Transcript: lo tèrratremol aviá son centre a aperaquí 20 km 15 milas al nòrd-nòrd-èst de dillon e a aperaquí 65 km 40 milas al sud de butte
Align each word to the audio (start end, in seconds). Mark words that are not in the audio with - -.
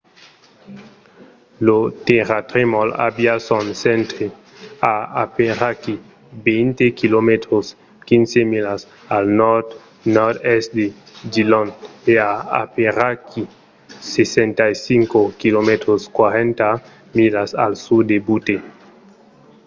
lo 1.65 1.77
tèrratremol 2.07 2.89
aviá 3.07 3.35
son 3.49 3.65
centre 3.83 4.25
a 4.93 4.93
aperaquí 5.23 5.93
20 6.47 6.99
km 6.99 7.29
15 8.07 8.51
milas 8.53 8.81
al 9.15 9.25
nòrd-nòrd-èst 9.39 10.69
de 10.77 10.87
dillon 11.33 11.67
e 12.11 12.13
a 12.31 12.33
aperaquí 12.63 13.43
65 14.13 15.39
km 15.41 15.69
40 16.17 17.17
milas 17.17 17.49
al 17.65 17.73
sud 17.85 18.03
de 18.11 18.17
butte 18.27 18.55